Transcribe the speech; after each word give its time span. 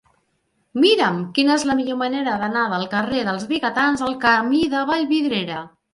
Mira'm 0.85 1.19
quina 1.35 1.57
és 1.59 1.65
la 1.71 1.75
millor 1.81 1.99
manera 2.01 2.37
d'anar 2.45 2.63
del 2.73 2.85
carrer 2.95 3.21
dels 3.29 3.45
Vigatans 3.53 4.05
al 4.07 4.17
camí 4.25 4.63
de 4.73 4.83
Vallvidrera. 4.93 5.61